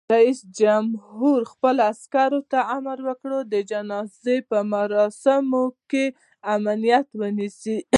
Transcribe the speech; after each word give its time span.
رئیس 0.13 0.39
جمهور 0.59 1.39
خپلو 1.51 1.81
عسکرو 1.91 2.39
ته 2.51 2.59
امر 2.77 2.97
وکړ؛ 3.07 3.31
د 3.53 3.55
جنازو 3.71 4.35
په 4.49 4.57
مراسمو 4.73 5.63
کې 5.89 6.05
امنیت 6.55 7.07
ونیسئ! 7.19 7.77